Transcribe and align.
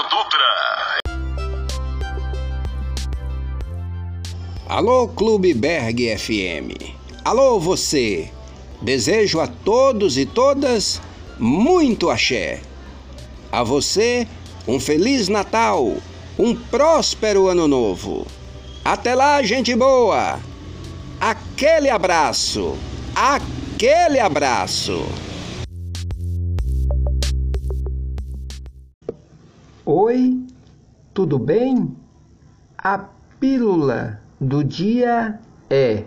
Marcelo 0.00 0.08
Dutra. 0.08 1.00
Alô, 4.68 5.08
Clube 5.08 5.52
Berg 5.52 6.16
FM. 6.16 6.96
Alô, 7.24 7.58
você. 7.58 8.30
Desejo 8.80 9.40
a 9.40 9.46
todos 9.46 10.16
e 10.16 10.24
todas 10.24 11.00
muito 11.38 12.08
axé. 12.08 12.62
A 13.52 13.62
você, 13.62 14.26
um 14.66 14.80
Feliz 14.80 15.28
Natal, 15.28 15.96
um 16.38 16.54
próspero 16.54 17.48
Ano 17.48 17.68
Novo. 17.68 18.26
Até 18.84 19.14
lá, 19.14 19.42
gente 19.42 19.74
boa! 19.74 20.40
Aquele 21.20 21.90
abraço! 21.90 22.76
Aquele 23.14 24.18
abraço! 24.18 25.04
Oi, 29.92 30.38
tudo 31.12 31.36
bem? 31.36 31.96
A 32.78 33.06
pílula 33.40 34.22
do 34.40 34.62
dia 34.62 35.40
é: 35.68 36.04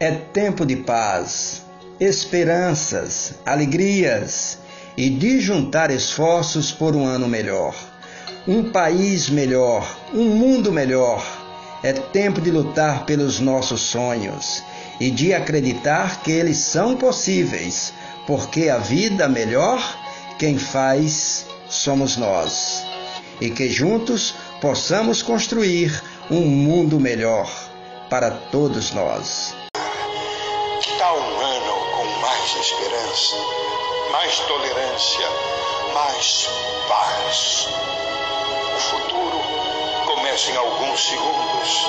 É 0.00 0.10
tempo 0.10 0.64
de 0.64 0.74
paz, 0.76 1.62
esperanças, 2.00 3.34
alegrias 3.44 4.56
e 4.96 5.10
de 5.10 5.38
juntar 5.38 5.90
esforços 5.90 6.72
por 6.72 6.96
um 6.96 7.04
ano 7.04 7.28
melhor, 7.28 7.76
um 8.48 8.72
país 8.72 9.28
melhor, 9.28 9.98
um 10.14 10.24
mundo 10.24 10.72
melhor. 10.72 11.22
É 11.82 11.92
tempo 11.92 12.40
de 12.40 12.50
lutar 12.50 13.04
pelos 13.04 13.38
nossos 13.38 13.82
sonhos 13.82 14.62
e 14.98 15.10
de 15.10 15.34
acreditar 15.34 16.22
que 16.22 16.32
eles 16.32 16.56
são 16.56 16.96
possíveis, 16.96 17.92
porque 18.26 18.70
a 18.70 18.78
vida 18.78 19.28
melhor 19.28 20.03
quem 20.44 20.58
faz 20.58 21.46
somos 21.70 22.18
nós. 22.18 22.84
E 23.40 23.48
que 23.48 23.66
juntos 23.66 24.34
possamos 24.60 25.22
construir 25.22 26.02
um 26.30 26.42
mundo 26.42 27.00
melhor 27.00 27.50
para 28.10 28.30
todos 28.30 28.92
nós. 28.92 29.56
Tal 30.98 31.18
um 31.18 31.40
ano 31.40 31.74
com 31.96 32.04
mais 32.20 32.56
esperança, 32.60 33.36
mais 34.12 34.38
tolerância, 34.40 35.28
mais 35.94 36.46
paz. 36.88 37.66
O 38.76 38.80
futuro 38.80 39.40
começa 40.04 40.50
em 40.50 40.56
alguns 40.58 41.08
segundos. 41.08 41.86